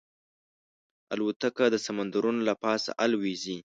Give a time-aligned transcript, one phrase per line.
[1.13, 3.57] الوتکه د سمندرونو له پاسه الوزي.